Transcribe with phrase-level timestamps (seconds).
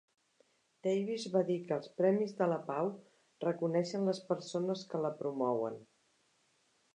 [0.85, 2.89] Davis va dir que els premis de la pau
[3.45, 5.79] reconeixen les persones que la promouen.